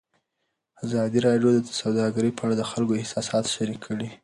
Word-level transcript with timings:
ازادي 0.83 1.19
راډیو 1.27 1.49
د 1.65 1.69
سوداګري 1.81 2.29
په 2.37 2.41
اړه 2.45 2.55
د 2.57 2.63
خلکو 2.71 2.99
احساسات 3.01 3.45
شریک 3.55 3.79
کړي. 3.87 4.09